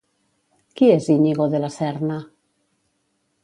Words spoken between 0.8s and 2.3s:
és Íñigo de la Serna?